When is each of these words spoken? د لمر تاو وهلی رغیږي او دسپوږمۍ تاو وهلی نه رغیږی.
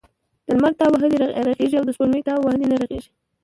د 0.45 0.47
لمر 0.55 0.73
تاو 0.79 0.91
وهلی 0.93 1.17
رغیږي 1.47 1.75
او 1.77 1.85
دسپوږمۍ 1.87 2.21
تاو 2.27 2.43
وهلی 2.45 2.65
نه 2.71 2.75
رغیږی. 2.81 3.11